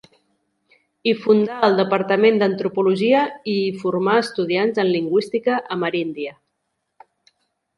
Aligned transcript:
Hi 1.09 1.11
fundà 1.25 1.57
el 1.67 1.75
departament 1.79 2.39
d'antropologia 2.43 3.21
i 3.55 3.55
hi 3.67 3.67
formà 3.83 4.17
estudiants 4.23 4.83
en 4.85 4.91
lingüística 4.97 5.59
ameríndia. 5.77 6.35